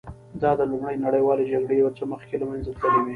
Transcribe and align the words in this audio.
دا 0.41 0.51
د 0.59 0.61
لومړۍ 0.71 0.95
نړیوالې 1.05 1.49
جګړې 1.51 1.75
یو 1.81 1.89
څه 1.97 2.03
مخکې 2.13 2.35
له 2.41 2.45
منځه 2.49 2.69
تللې 2.79 2.99
وې 3.01 3.09